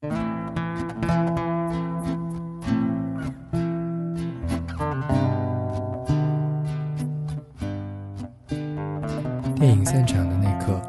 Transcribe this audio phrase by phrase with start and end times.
[0.00, 0.12] 电
[9.72, 10.80] 影散场的那刻，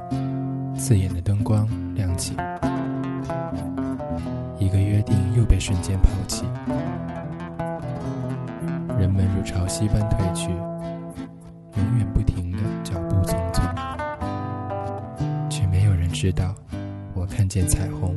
[0.78, 2.36] 刺眼的灯光亮起，
[4.60, 6.46] 一个约定又被瞬间抛弃，
[9.00, 13.64] 人们如潮汐般退去，永远不停的脚步匆匆，
[15.50, 16.54] 却没有人知道，
[17.16, 18.16] 我看见彩虹。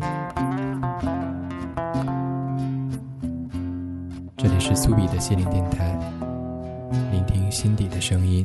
[5.23, 5.97] 心灵电台
[7.13, 8.45] 聆听心底的声音。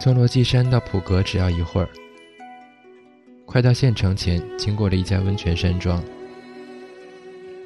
[0.00, 1.88] 从罗纪山到普格只要一会儿。
[3.44, 6.02] 快到县城前，经过了一家温泉山庄，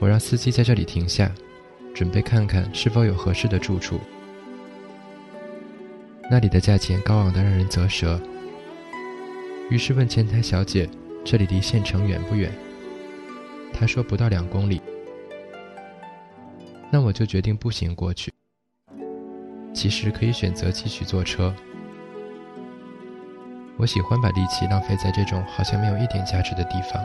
[0.00, 1.30] 我让司机在这里停下，
[1.94, 4.00] 准备看看是否有合适的住处。
[6.28, 8.20] 那里的价钱高昂的让人啧舌，
[9.70, 10.90] 于是问前台小姐
[11.24, 12.52] ：“这里离县城远不远？”
[13.72, 14.80] 她说：“不到两公里。”
[16.90, 18.32] 那我就决定步行过去。
[19.72, 21.54] 其实可以选择继续坐车。
[23.76, 27.04] 我喜欢把力气浪费在这种好像没有一点价值的地方。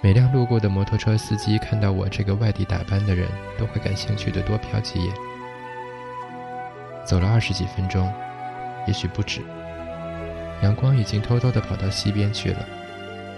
[0.00, 3.28] 每辆路过的摩托车司机看到我这个外地打扮的人，
[3.58, 5.14] 都会感兴趣的多瞟几眼。
[7.04, 8.12] 走了二十几分钟，
[8.86, 9.42] 也许不止。
[10.62, 12.64] 阳光已经偷偷的跑到西边去了，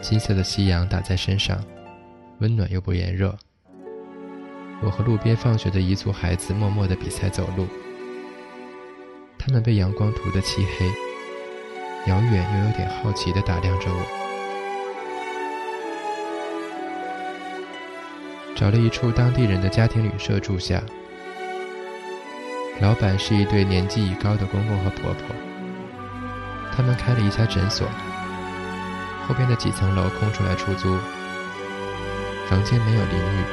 [0.01, 1.59] 金色的夕阳打在身上，
[2.39, 3.37] 温暖又不炎热。
[4.81, 7.67] 我和路边放学的彝族孩子默默的比赛走路。
[9.39, 10.87] 他们被阳光涂得漆黑，
[12.11, 14.19] 遥远又有点好奇地打量着我。
[18.55, 20.83] 找了一处当地人的家庭旅社住下，
[22.81, 25.35] 老板是一对年纪已高的公公和婆婆。
[26.77, 27.89] 他们开了一家诊所，
[29.27, 30.99] 后边的几层楼空出来出租，
[32.49, 33.45] 房间没有淋浴。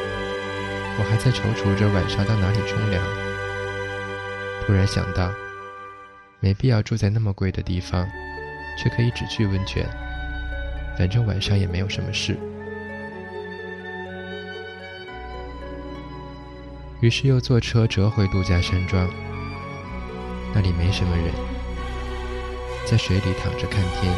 [0.97, 3.03] 我还在踌躇着晚上到哪里冲凉，
[4.65, 5.31] 突然想到。
[6.39, 8.07] 没必要住在那么贵的地方，
[8.77, 9.85] 却可以只去温泉。
[10.97, 12.37] 反正晚上也没有什么事。
[17.01, 19.07] 于是又坐车折回度假山庄。
[20.53, 21.33] 那里没什么人，
[22.85, 24.13] 在水里躺着看天，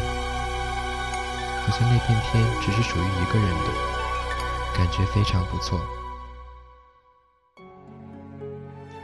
[1.62, 5.80] 好像那片天只是属于一个人的，感觉非常不错。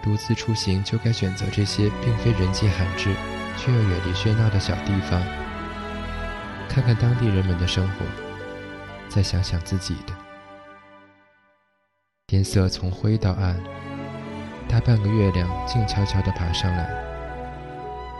[0.05, 3.15] 独自出行就该选择这些并非人迹罕至，
[3.56, 5.19] 却又远离喧闹的小地方，
[6.69, 8.05] 看看当地人们的生活，
[9.09, 10.12] 再想想自己的。
[12.27, 13.59] 天色从灰到暗，
[14.69, 16.87] 大半个月亮静悄悄地爬上来，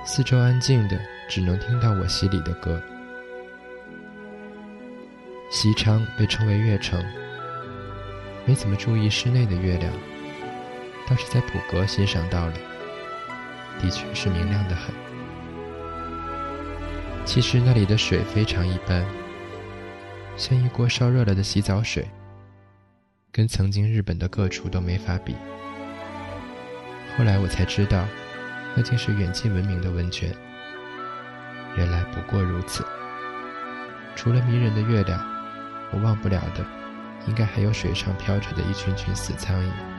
[0.07, 0.99] 四周安静的，
[1.29, 2.83] 只能听到我心里的歌。
[5.50, 7.05] 西昌被称为月城，
[8.47, 9.93] 没怎么注意室内的月亮。
[11.09, 12.53] 倒是在普格欣赏到了，
[13.81, 14.95] 的确是明亮的很。
[17.25, 19.05] 其实那里的水非常一般，
[20.37, 22.09] 像一锅烧热了的洗澡水，
[23.33, 25.35] 跟曾经日本的各处都没法比。
[27.17, 28.05] 后来我才知道，
[28.75, 30.35] 那竟是远近闻名的温泉。
[31.77, 32.85] 原来不过如此。
[34.17, 35.21] 除了迷人的月亮，
[35.93, 36.65] 我忘不了的，
[37.27, 39.94] 应该还有水上飘着的一群群死苍蝇。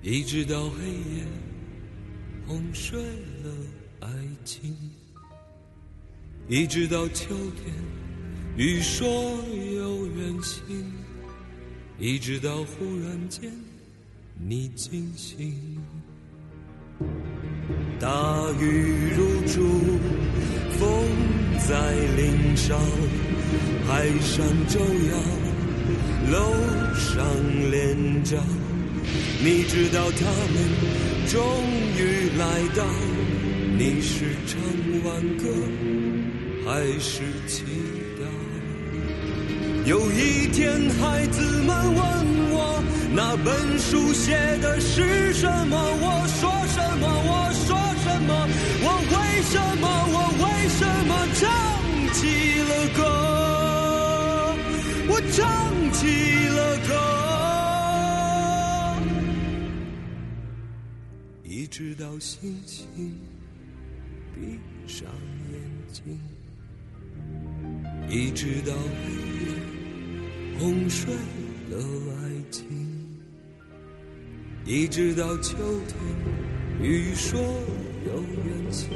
[0.00, 1.24] 一直到黑夜
[2.46, 3.52] 哄睡了
[4.00, 4.08] 爱
[4.44, 4.76] 情，
[6.46, 7.74] 一直到秋天
[8.56, 9.08] 雨说
[9.74, 10.92] 有远行，
[11.98, 13.52] 一直到忽然间
[14.38, 15.78] 你惊醒，
[17.98, 18.08] 大
[18.60, 19.62] 雨如注，
[20.78, 20.88] 风
[21.68, 22.78] 在林梢。
[23.84, 25.18] 海上舟摇，
[26.30, 26.52] 楼
[26.94, 27.24] 上
[27.70, 28.38] 连着。
[29.42, 30.56] 你知道他们
[31.28, 31.38] 终
[31.96, 32.84] 于来到。
[33.78, 34.58] 你是唱
[35.04, 35.44] 完歌，
[36.66, 37.62] 还是祈
[38.18, 38.22] 祷？
[39.84, 42.00] 有一天，孩子们问
[42.50, 42.82] 我，
[43.14, 45.78] 那本书写的是什么？
[45.78, 47.06] 我说什么？
[47.24, 47.68] 我说
[48.02, 48.30] 什么？
[48.82, 49.86] 我为什么？
[50.10, 50.44] 我为
[50.76, 51.46] 什么唱
[52.12, 52.18] 起
[52.68, 52.98] 了歌？
[55.08, 55.38] 我唱
[55.92, 56.02] 起
[56.48, 56.90] 了歌，
[61.78, 63.14] 直到星星
[64.34, 65.06] 闭上
[65.52, 65.60] 眼
[65.92, 66.18] 睛，
[68.10, 69.46] 一直到黑夜
[70.58, 71.14] 哄睡
[71.70, 72.66] 了爱情，
[74.66, 75.56] 一直到秋
[75.86, 75.96] 天
[76.82, 77.38] 雨说
[78.08, 78.90] 有远行，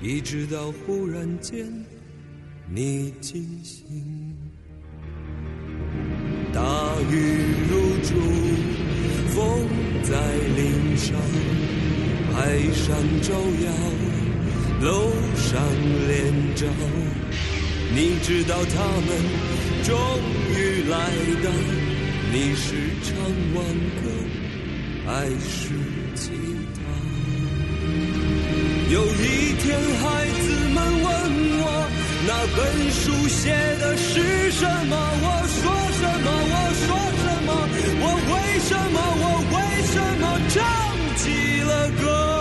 [0.00, 1.70] 一直到忽然间
[2.66, 4.34] 你惊醒。
[6.54, 8.14] 大雨如注，
[9.34, 9.68] 风
[10.02, 10.12] 在
[10.56, 11.14] 林梢，
[12.52, 13.32] 海上照
[13.64, 13.72] 耀，
[14.82, 15.56] 楼上
[16.06, 16.66] 连着。
[17.94, 19.08] 你知道他们
[19.82, 19.96] 终
[20.50, 20.94] 于来
[21.42, 21.48] 到，
[22.30, 23.16] 你是唱
[23.54, 23.64] 挽
[24.02, 24.04] 歌，
[25.06, 25.72] 还是
[26.14, 26.28] 吉
[26.74, 26.78] 他？
[28.92, 31.08] 有一天，孩子们问
[31.56, 31.64] 我，
[32.28, 32.60] 那本
[32.92, 33.48] 书写
[33.80, 34.12] 的是
[34.50, 34.92] 什么？
[35.22, 35.62] 我说
[35.96, 36.28] 什么？
[36.52, 36.54] 我
[36.84, 37.50] 说什么？
[38.02, 38.30] 我为
[38.68, 38.96] 什么？
[39.22, 39.56] 我为
[39.88, 40.60] 什么唱
[41.16, 41.24] 起
[41.62, 42.31] 了歌？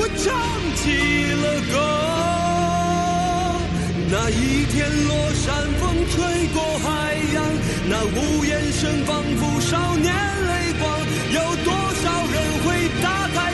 [0.00, 0.24] 我唱
[0.78, 0.86] 起
[1.42, 1.74] 了歌。
[4.10, 5.44] 那一天，落山
[5.80, 6.14] 风吹
[6.54, 6.86] 过海
[7.34, 7.36] 洋，
[7.90, 10.86] 那屋檐声仿佛少年泪光。
[11.34, 12.66] 有多少人会
[13.02, 13.47] 打开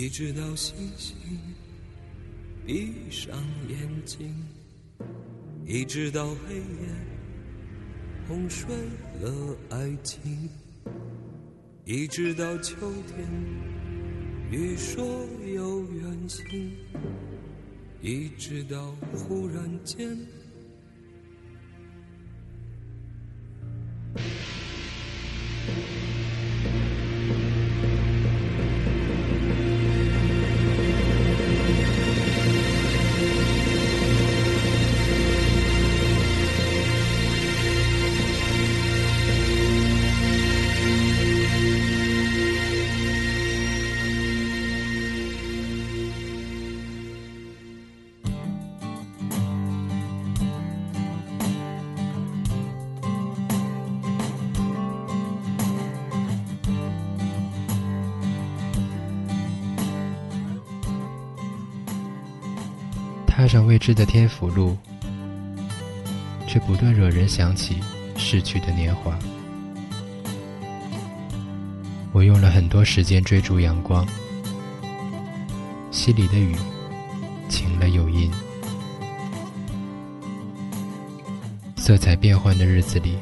[0.00, 1.14] 一直到星星。
[2.66, 3.36] 闭上
[3.68, 3.76] 眼
[4.06, 4.34] 睛，
[5.66, 6.88] 一直到黑夜
[8.26, 8.74] 哄睡
[9.20, 10.48] 了爱情，
[11.84, 13.28] 一直到秋天
[14.50, 15.04] 雨说
[15.54, 16.72] 有远行，
[18.00, 20.16] 一直到忽然间。
[63.50, 64.76] 上未知的天府路，
[66.46, 67.80] 却不断惹人想起
[68.16, 69.18] 逝去的年华。
[72.12, 74.06] 我用了很多时间追逐阳光，
[75.90, 76.54] 溪里的雨
[77.48, 78.30] 晴了又阴，
[81.76, 83.18] 色彩变幻的日子里，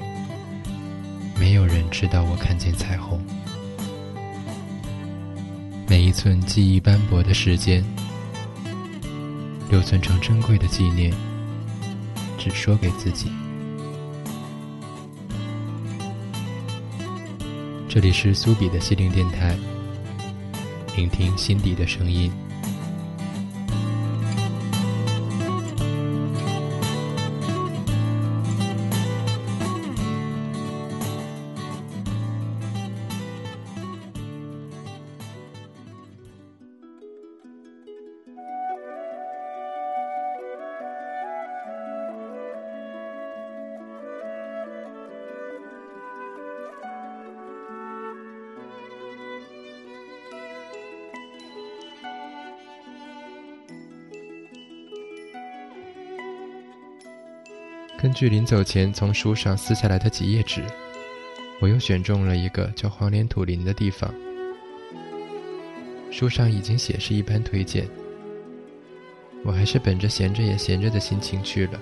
[1.41, 3.19] 没有人知道我看见彩虹。
[5.87, 7.83] 每一寸记忆斑驳的时间。
[9.71, 11.13] 留存成珍贵的纪念，
[12.39, 13.31] 只说给自己。
[17.87, 19.59] 这里是苏比的心灵电台，
[20.97, 22.33] 聆听心底的声音。
[58.19, 60.61] 根据临走前从书上撕下来的几页纸，
[61.61, 64.13] 我又选中了一个叫黄连土林的地方。
[66.11, 67.87] 书上已经写是一般推荐，
[69.45, 71.81] 我还是本着闲着也闲着的心情去了。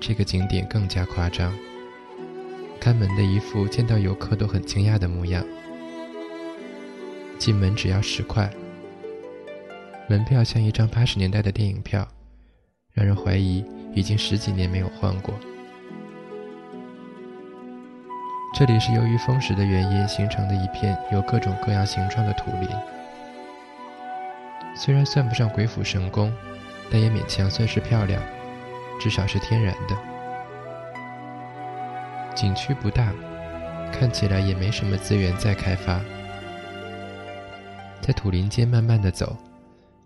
[0.00, 1.56] 这个景点更加夸张，
[2.80, 5.46] 看门的一副见到游客都很惊讶的模样。
[7.38, 8.52] 进门只要十块，
[10.08, 12.08] 门票像一张八十年代的电影票，
[12.92, 13.64] 让人怀疑。
[13.94, 15.34] 已经十几年没有换过。
[18.54, 22.68] 这里是由于风蚀的原因形成的一片有各种各样形状的土林，
[24.76, 26.32] 虽然算不上鬼斧神工，
[26.90, 28.22] 但也勉强算是漂亮，
[29.00, 29.96] 至少是天然的。
[32.34, 33.12] 景区不大，
[33.90, 36.00] 看起来也没什么资源再开发。
[38.00, 39.36] 在土林间慢慢的走，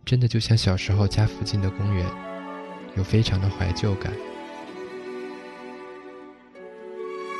[0.04, 2.06] 真的就像小时候家附近的公园。
[2.96, 4.12] 有非常的怀旧感。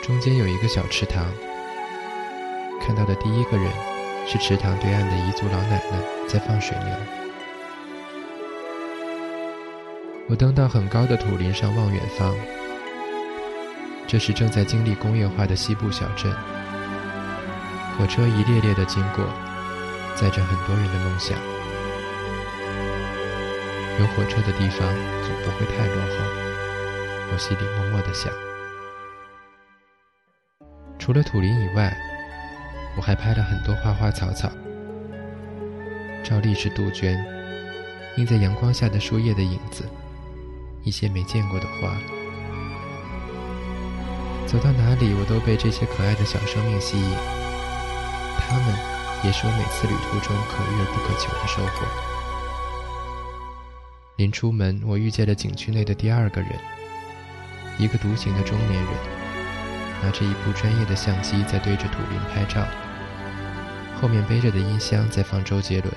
[0.02, 1.26] 中间有一个小池塘，
[2.80, 3.68] 看到的第一个人
[4.26, 5.98] 是池塘对岸的彝族老奶奶
[6.28, 6.94] 在放水牛。
[10.28, 12.34] 我登到很高的土林上望远方，
[14.06, 16.32] 这是正在经历工业化的西部小镇，
[17.96, 19.24] 火车一列列的经过，
[20.14, 21.38] 载着很多人的梦想。
[23.98, 24.86] 有火车的地方
[25.58, 26.14] 会太落后。
[27.32, 28.32] 我心里默默的想。
[30.98, 31.96] 除了土林以外，
[32.96, 34.50] 我还拍了很多花花草草，
[36.24, 37.16] 照例是杜鹃，
[38.16, 39.84] 映在阳光下的树叶的影子，
[40.84, 41.96] 一些没见过的花。
[44.46, 47.16] 走到哪里，我都被这些可爱的小生命吸引，
[48.38, 48.74] 它们
[49.24, 52.15] 也是我每次旅途中可遇而不可求的收获。
[54.16, 56.50] 临出门，我遇见了景区内的第二个人，
[57.78, 58.92] 一个独行的中年人，
[60.02, 62.66] 拿着一部专业的相机在对着土林拍照，
[64.00, 65.92] 后面背着的音箱在放周杰伦。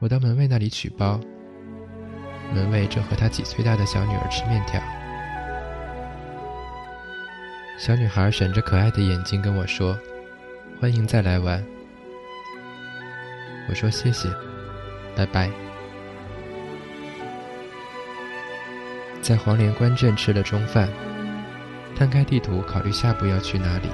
[0.00, 1.20] 我到门卫那里取包，
[2.52, 4.82] 门卫正和他几岁大的小女儿吃面条。
[7.78, 9.98] 小女孩闪着可爱的眼睛跟我说
[10.80, 11.64] ：“欢迎再来玩。”
[13.70, 14.28] 我说：“谢谢，
[15.16, 15.48] 拜拜。”
[19.24, 20.86] 在黄连关镇吃了中饭，
[21.96, 23.88] 摊开地图考虑下步要去哪里。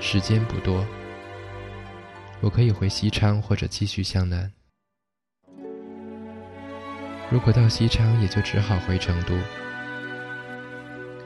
[0.00, 0.86] 时间不多，
[2.40, 4.50] 我可以回西昌或者继续向南。
[7.30, 9.34] 如果到西昌，也就只好回成都。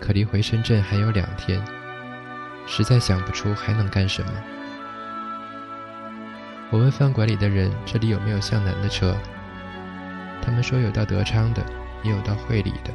[0.01, 1.65] 可离回深圳还有两天，
[2.67, 4.33] 实在想不出还能干什么。
[6.71, 9.17] 我问饭馆里的人这里有没有向南的车，
[10.45, 11.65] 他们说有到德昌的，
[12.03, 12.93] 也有到会理的。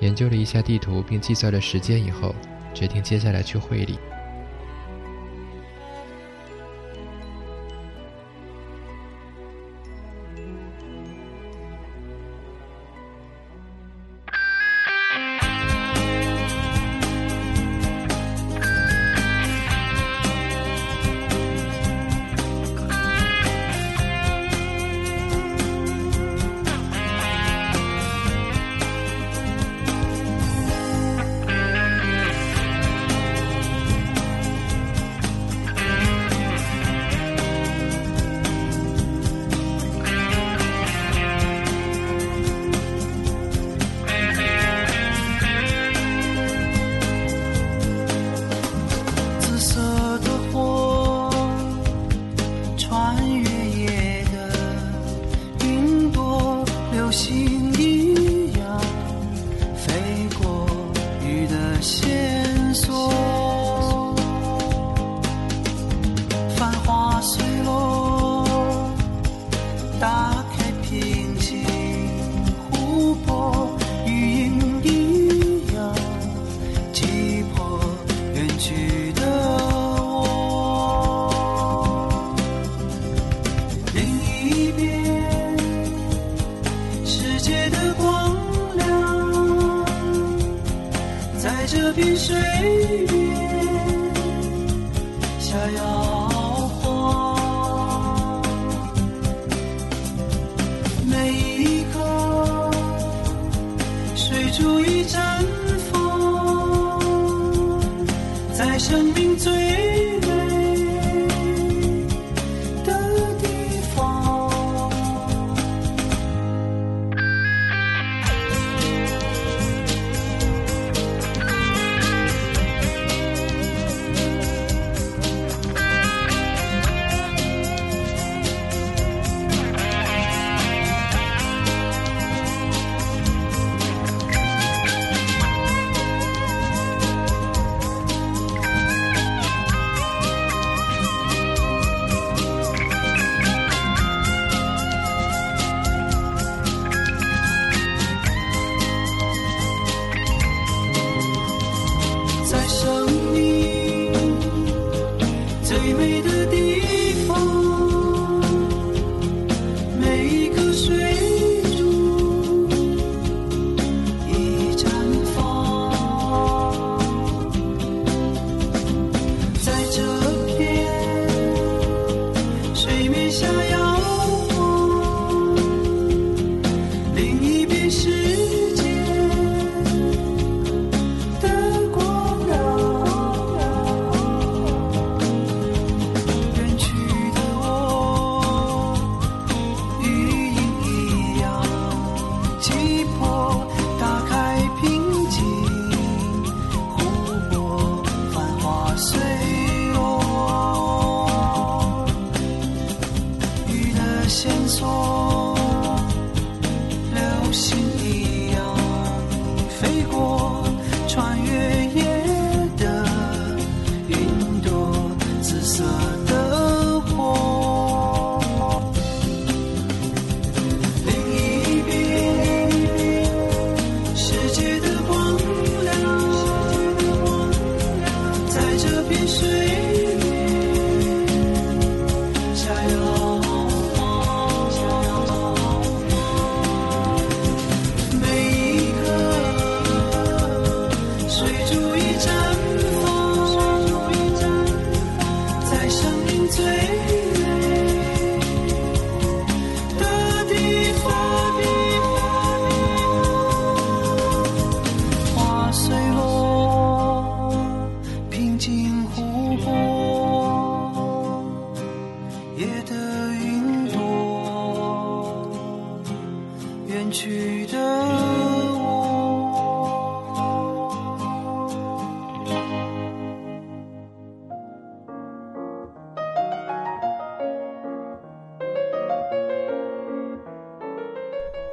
[0.00, 2.34] 研究了一下地图并计算了时间以后，
[2.72, 3.98] 决定接下来去会理。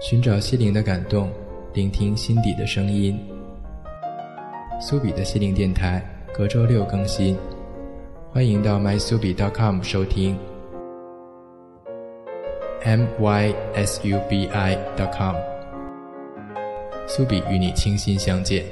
[0.08, 1.32] 寻找心灵的感动，
[1.74, 3.20] 聆听心底的声音。
[4.80, 6.00] 苏比的心灵电台
[6.32, 7.36] 隔周六更新，
[8.32, 10.38] 欢迎到 mysubi.com 收听。
[12.84, 13.56] mysubi.com，
[17.08, 18.64] 苏比与你倾心相见。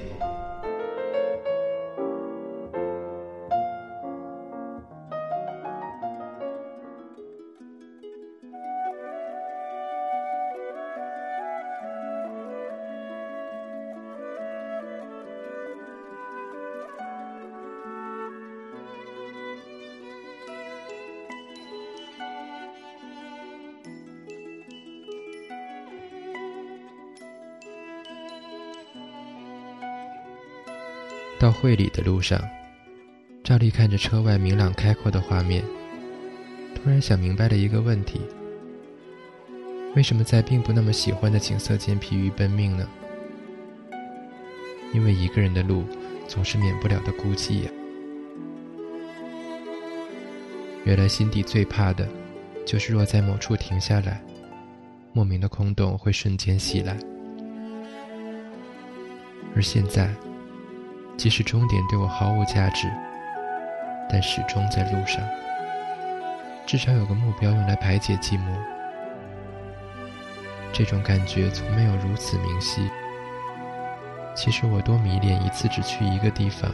[31.64, 32.38] 会里的路上，
[33.42, 35.64] 照例看着车外明朗开阔的画面，
[36.76, 38.20] 突然想明白了一个问题：
[39.96, 42.86] 为什么在并不那么喜欢的景色间疲于奔命呢？
[44.94, 45.86] 因为一个人的路
[46.28, 47.72] 总是免不了的孤寂呀。
[50.84, 52.06] 原来心底最怕的，
[52.66, 54.22] 就是若在某处停下来，
[55.14, 56.98] 莫名的空洞会瞬间袭来。
[59.56, 60.14] 而现在。
[61.18, 62.92] 即使终点对我毫无价值，
[64.10, 65.24] 但始终在路上。
[66.66, 68.56] 至少有个目标用来排解寂寞。
[70.72, 72.90] 这种感觉从没有如此明晰。
[74.34, 76.72] 其实我多迷恋一次只去一个地方，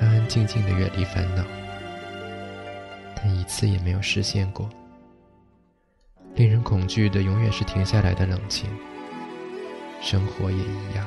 [0.00, 1.42] 安安静静的远离烦恼，
[3.16, 4.68] 但一次也没有实现过。
[6.34, 8.68] 令人恐惧的永远是停下来的冷清。
[10.02, 11.06] 生活也一样。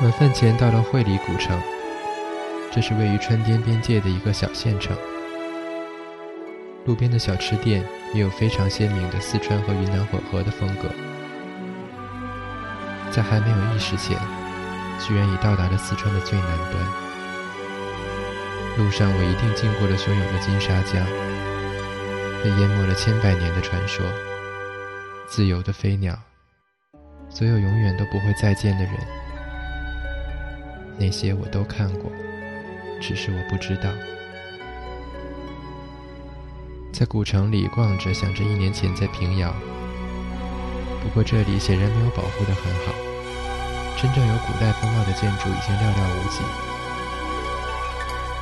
[0.00, 1.60] 晚饭前到了会理古城，
[2.70, 4.96] 这是位于川滇边界的一个小县城。
[6.84, 7.84] 路边的小吃店
[8.14, 10.88] 也有非常鲜明的四川和云南混合的风格。
[13.10, 14.16] 在还没有意识前，
[15.00, 16.74] 居然已到达了四川的最南端。
[18.78, 21.04] 路上我一定经过了汹涌的金沙江，
[22.44, 24.06] 被淹没了千百年的传说，
[25.26, 26.16] 自由的飞鸟，
[27.28, 28.94] 所有永远都不会再见的人。
[30.98, 32.10] 那些我都看过，
[33.00, 33.90] 只是我不知道。
[36.92, 39.54] 在古城里逛着，想着一年前在平遥。
[41.00, 42.92] 不过这里显然没有保护得很好，
[43.96, 46.40] 真正有古代风貌的建筑已经寥寥无几。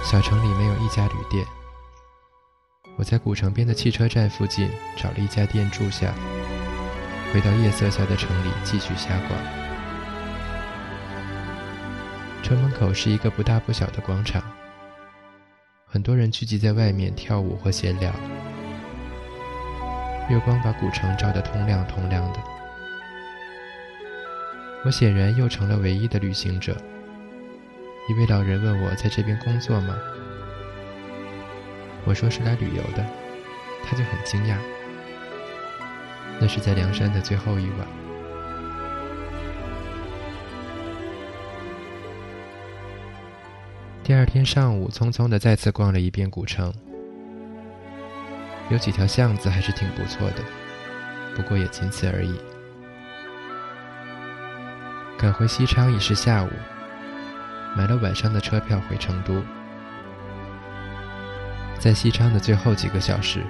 [0.02, 1.44] 小城里没有一家旅店。
[2.96, 6.14] 我在古城边的汽车站附近找了一家店住下，
[7.34, 9.65] 回到夜色下的城里继续瞎逛。
[12.46, 14.40] 城门口是一个不大不小的广场，
[15.84, 18.12] 很多人聚集在外面跳舞或闲聊。
[20.30, 22.38] 月光把古城照得通亮通亮的。
[24.84, 26.76] 我显然又成了唯一的旅行者。
[28.08, 29.96] 一位老人问我在这边工作吗？
[32.04, 33.04] 我说是来旅游的，
[33.84, 34.56] 他就很惊讶。
[36.38, 37.95] 那是在凉山的最后一晚。
[44.06, 46.72] 第二天上午，匆匆的再次逛了一遍古城，
[48.70, 50.36] 有几条巷子还是挺不错的，
[51.34, 52.38] 不过也仅此而已。
[55.18, 56.48] 赶回西昌已是下午，
[57.76, 59.42] 买了晚上的车票回成都。
[61.76, 63.42] 在西昌的最后几个小时，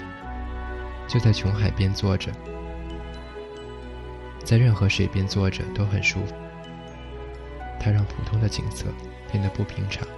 [1.06, 2.32] 就在琼海边坐着，
[4.42, 6.34] 在任何水边坐着都很舒服，
[7.78, 8.86] 它让普通的景色
[9.30, 10.08] 变得不平常。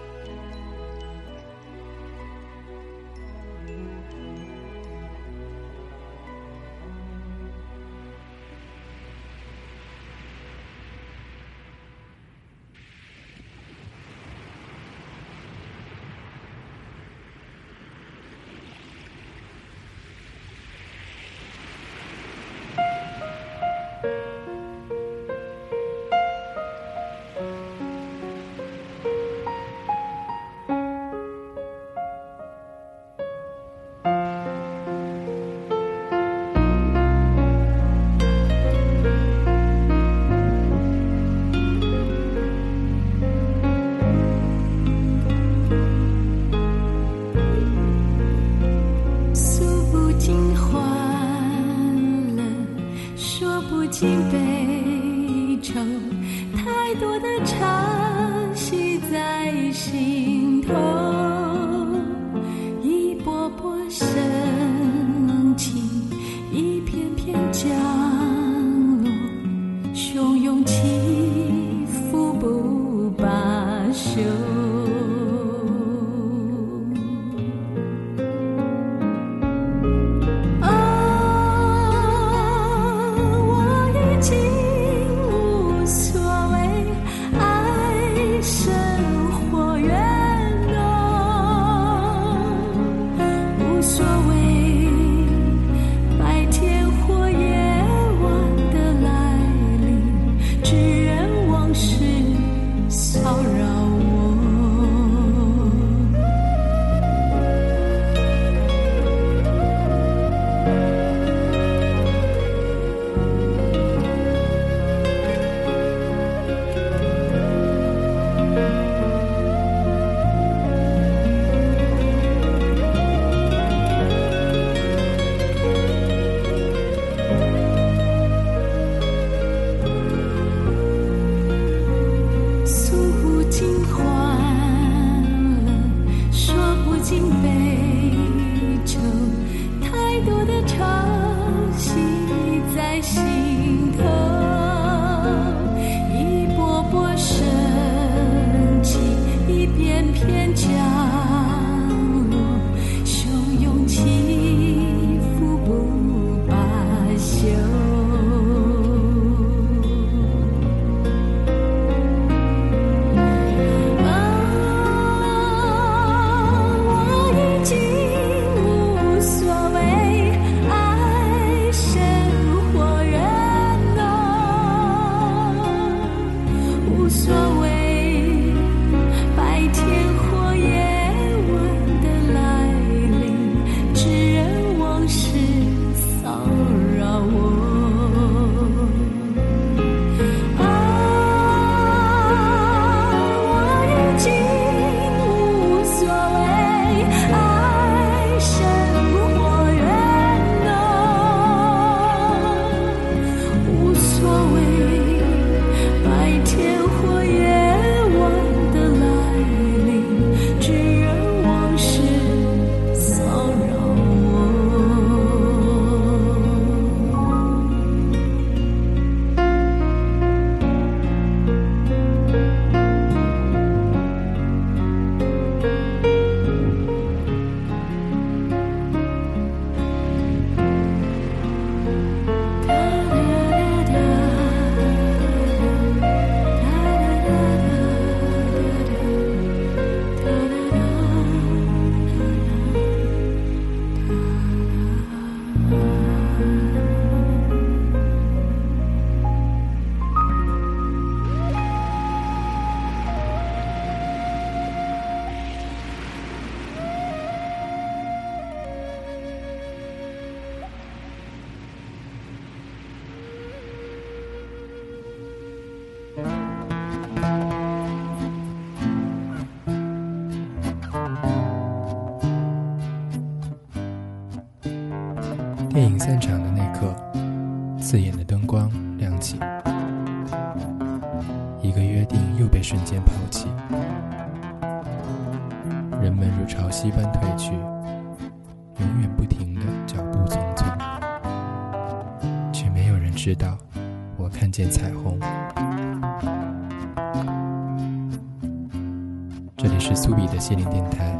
[300.49, 301.15] 心灵电台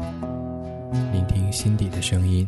[1.13, 2.47] 聆听心底的声音。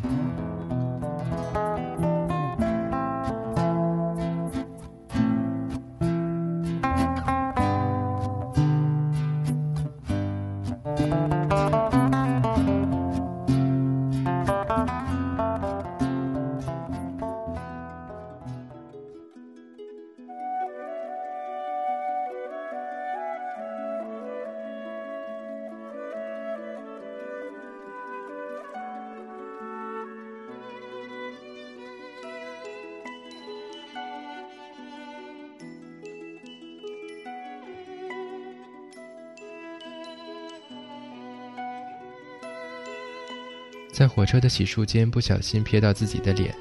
[44.14, 46.54] 火车的洗漱间不小心瞥到自己的脸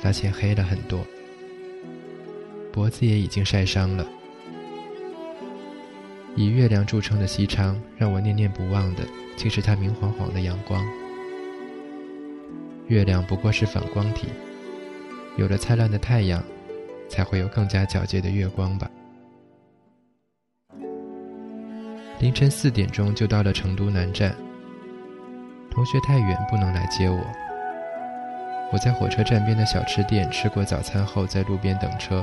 [0.00, 1.06] 发现黑了很多。
[2.72, 4.04] 脖子也已经晒伤了。
[6.34, 9.04] 以月亮著称的西昌让我念念不忘的
[9.36, 10.84] 竟是它明晃晃的阳光。
[12.88, 14.26] 月亮不过是反光体
[15.36, 16.42] 有了灿烂的太阳
[17.08, 18.90] 才会有更加皎洁的月光吧。
[22.18, 24.34] 凌晨四点钟就到了成都南站
[25.80, 27.18] 同学太远不能来接我。
[28.70, 32.22] 我在火车站边的小吃店吃过早餐后，在路边等车。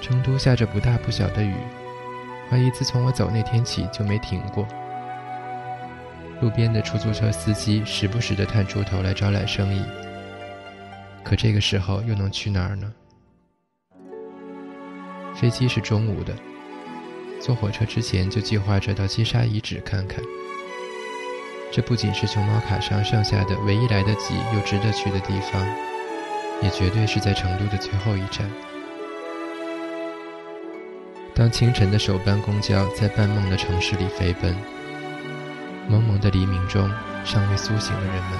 [0.00, 1.54] 成都下着不大不小的雨，
[2.48, 4.66] 怀疑自从我走那天起就没停过。
[6.40, 9.84] 路边的出租车司机时不时地探出头来招揽生意，
[11.22, 12.90] 可这个时候又能去哪儿呢？
[15.34, 16.32] 飞机是中午的。
[17.38, 20.24] 坐火车之前就计划着到金沙遗址看看。
[21.70, 25.64] 这不仅是熊猫卡上剩下的唯一来得及又值得去的地方，
[26.62, 28.50] 也绝对是在成都的最后一站。
[31.34, 34.56] 当清晨的首班公交在半梦的城市里飞奔，
[35.88, 36.90] 蒙蒙的黎明中，
[37.24, 38.38] 尚未苏醒的人们，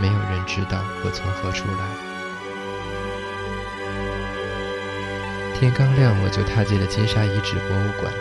[0.00, 2.08] 没有人知道我从何处来。
[5.58, 8.12] 天刚亮，我就踏进了金沙遗址博物馆，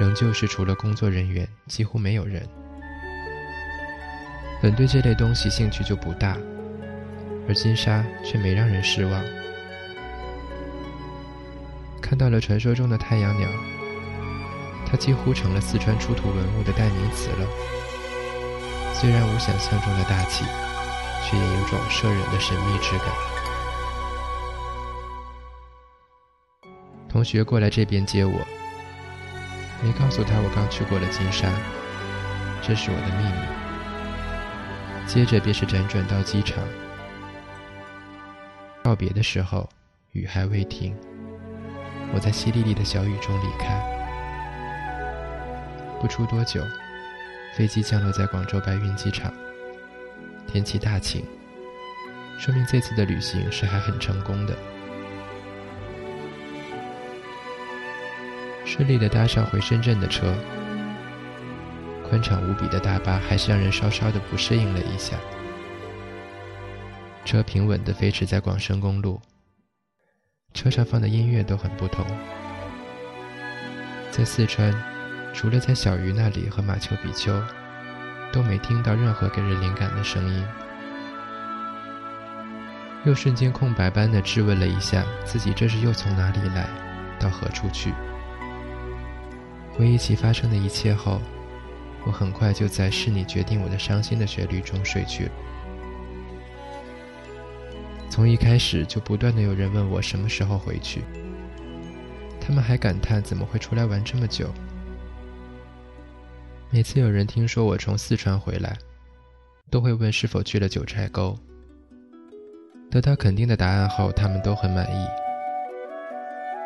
[0.00, 2.48] 仍旧是除了工作人员，几乎没有人。
[4.60, 6.36] 本对这类东西兴趣就不大，
[7.48, 9.24] 而金沙却没让人失望。
[12.00, 13.48] 看到了传说中的太阳鸟，
[14.84, 17.46] 它几乎成了四川出土文物的代名词了。
[18.94, 20.44] 虽然无想象中的大气，
[21.24, 23.08] 却也有种摄人的神秘之感。
[27.08, 28.32] 同学过来这边接我，
[29.82, 31.48] 没告诉他我刚去过了金沙，
[32.60, 33.57] 这是我的秘密。
[35.08, 36.62] 接着便是辗转到机场，
[38.84, 39.66] 告别的时候，
[40.12, 40.94] 雨还未停，
[42.12, 43.82] 我在淅沥沥的小雨中离开。
[45.98, 46.62] 不出多久，
[47.56, 49.32] 飞机降落在广州白云机场，
[50.46, 51.24] 天气大晴，
[52.38, 54.54] 说明这次的旅行是还很成功的。
[58.66, 60.34] 顺利的搭上回深圳的车，
[62.08, 65.16] 宽敞无比的大巴还是让人稍稍的不适应了一下。
[67.24, 69.20] 车平稳地飞驰在广深公路，
[70.54, 72.06] 车上放的音乐都很不同。
[74.10, 74.74] 在四川，
[75.34, 77.38] 除了在小鱼那里和马丘比丘，
[78.32, 80.44] 都没听到任何给人灵感的声音。
[83.04, 86.66] 又瞬间空白般的质问了一下自己：这是又从哪里来，
[87.20, 87.92] 到何处去？
[89.74, 91.20] 回忆起发生的一切后，
[92.08, 95.30] 我很快就在“是你决定我的伤心”的旋律中睡去。
[98.08, 101.02] 从一开始就不断的有人问我什么时候回去，
[102.40, 104.48] 他们还感叹怎么会出来玩这么久。
[106.70, 108.78] 每次有人听说我从四川回来，
[109.70, 111.38] 都会问是否去了九寨沟。
[112.90, 115.06] 得到肯定的答案后，他们都很满意，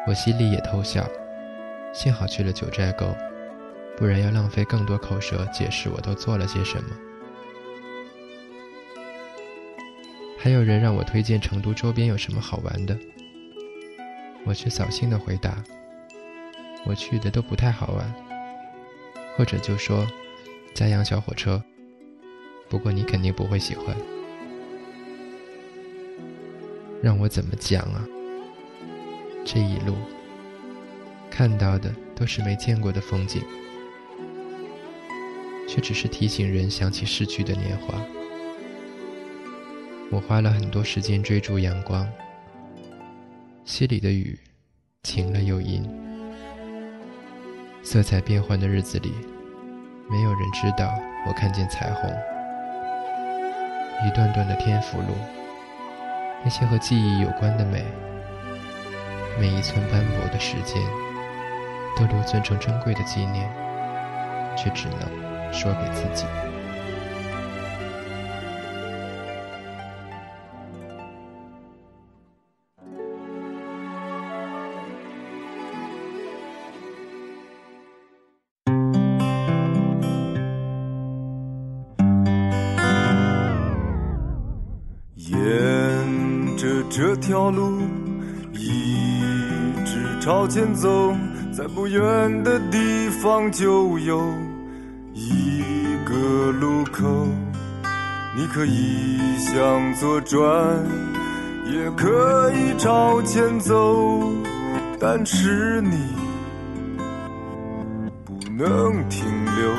[0.06, 1.04] 我心里也偷笑。
[1.92, 3.12] 幸好去了九寨沟，
[4.02, 6.90] 不然要浪费更多口舌解释我都做了些什么。
[10.36, 12.98] 还有人让我推荐成都周边有什么好玩的，
[14.44, 15.62] 我却扫兴的回答
[16.84, 18.12] ：“我去的都不太好玩。”
[19.38, 20.04] 或者就说
[20.74, 21.62] ：“嘉阳小火车。”
[22.68, 23.96] 不过你肯定不会喜欢。
[27.00, 28.04] 让我怎么讲啊？
[29.44, 29.94] 这一路。
[31.30, 33.40] 看到的都是没见过的风景，
[35.72, 37.94] 却只是提醒人想起逝去的年华。
[40.10, 42.06] 我花了很多时间追逐阳光，
[43.64, 44.38] 溪里的雨
[45.02, 45.82] 晴了又阴，
[47.82, 49.14] 色彩变幻的日子里，
[50.10, 50.92] 没有人知道
[51.26, 52.10] 我看见彩虹。
[54.06, 55.14] 一段段的天府路，
[56.44, 57.82] 那些和记忆有关的美，
[59.40, 60.82] 每一寸斑驳的时间。
[61.94, 63.50] 都留存成珍贵的纪念，
[64.56, 66.24] 却只能说给自己。
[85.14, 87.82] 沿着这条路
[88.54, 89.20] 一
[89.84, 91.14] 直朝前走。
[91.52, 94.34] 在不远的地方就有
[98.34, 100.40] 你可以向左转，
[101.66, 104.32] 也可以朝前走，
[104.98, 106.16] 但是你
[108.24, 109.70] 不能停留。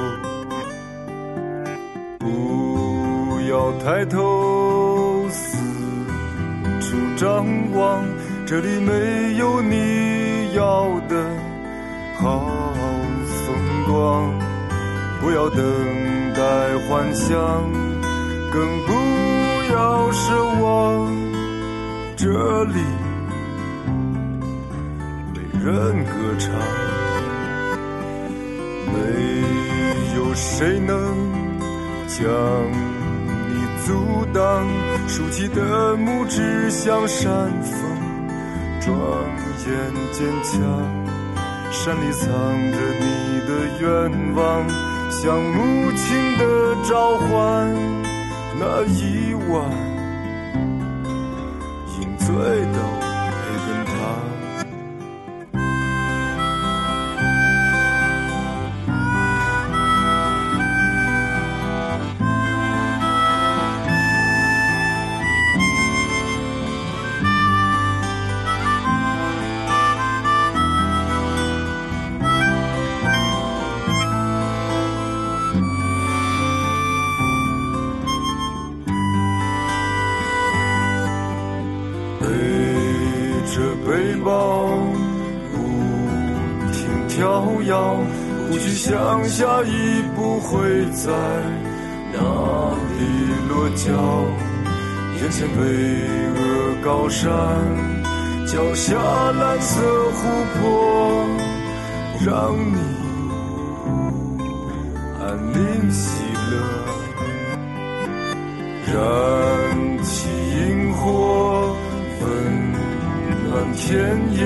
[2.20, 5.58] 不要抬头四
[6.80, 8.04] 处张望，
[8.46, 11.26] 这里没有你要的
[12.18, 12.46] 好
[13.26, 13.56] 风
[13.88, 14.32] 光。
[15.20, 15.64] 不要等
[16.36, 16.42] 待
[16.88, 17.34] 幻想，
[18.54, 18.94] 更不
[19.74, 21.12] 要奢望。
[22.16, 22.30] 这
[22.66, 22.76] 里
[25.34, 26.54] 没人歌唱，
[28.94, 28.96] 没
[30.16, 30.94] 有谁能
[32.08, 32.22] 将
[33.50, 33.52] 你
[33.84, 34.68] 阻挡。
[35.08, 37.74] 竖起的拇指像山峰，
[38.80, 38.94] 庄
[39.66, 39.74] 严
[40.12, 40.62] 坚强。
[41.72, 42.30] 山里藏
[42.72, 43.50] 着你的
[43.82, 44.70] 愿望，
[45.10, 46.44] 像母亲的
[46.88, 48.03] 召唤。
[48.66, 49.70] 那一晚。
[52.00, 52.34] 饮醉
[52.72, 52.93] 的。
[88.86, 90.60] 想下一步会
[90.92, 91.10] 在
[92.12, 93.00] 哪里
[93.48, 93.88] 落脚？
[95.22, 95.64] 眼前巍
[96.36, 97.32] 峨高山，
[98.46, 98.98] 脚下
[99.32, 99.80] 蓝色
[100.12, 100.28] 湖
[100.60, 101.26] 泊，
[102.26, 102.78] 让你
[105.22, 105.24] 安
[105.54, 106.22] 宁喜
[106.52, 106.54] 乐。
[108.92, 110.28] 燃起
[110.60, 111.74] 萤火，
[112.20, 112.28] 温
[113.50, 113.96] 暖田
[114.36, 114.44] 野，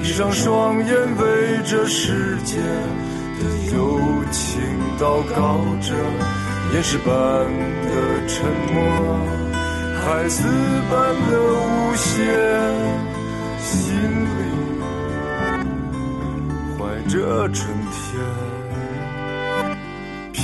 [0.00, 0.88] 闭上双眼，
[1.18, 2.56] 为这世界。
[4.30, 4.60] 情
[4.98, 5.94] 祷告着，
[6.72, 7.08] 岩石般
[7.84, 8.76] 的沉默，
[10.04, 10.42] 孩子
[10.90, 10.92] 般
[11.30, 12.14] 的无邪，
[13.58, 13.74] 心
[14.36, 14.40] 里
[16.76, 18.20] 怀着春天，
[20.32, 20.42] 平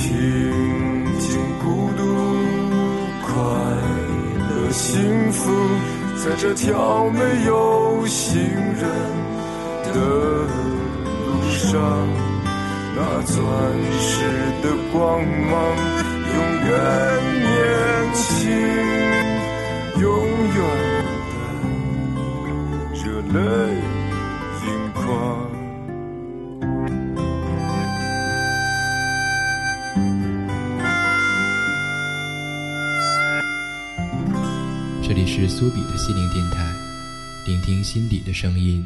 [1.19, 1.65] 静、孤
[1.95, 2.01] 独、
[3.21, 3.33] 快
[4.49, 5.51] 乐、幸福，
[6.17, 8.83] 在这条没有行人
[9.93, 9.93] 的
[11.27, 12.24] 路上。
[12.97, 13.37] 那钻
[13.99, 14.23] 石
[14.63, 15.53] 的光芒，
[16.33, 16.71] 永远
[17.43, 17.51] 年
[18.13, 18.49] 轻，
[19.99, 20.03] 永
[20.55, 20.57] 远
[21.29, 21.35] 的
[22.93, 23.37] 热泪
[24.63, 25.03] 盈眶。
[35.03, 36.63] 这里是苏比的心灵电台，
[37.45, 38.85] 聆听心底的声音。